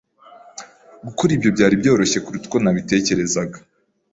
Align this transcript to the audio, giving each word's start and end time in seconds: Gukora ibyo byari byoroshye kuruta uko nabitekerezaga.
Gukora 1.05 1.31
ibyo 1.33 1.49
byari 1.55 1.75
byoroshye 1.81 2.17
kuruta 2.23 2.45
uko 2.47 2.57
nabitekerezaga. 2.63 3.57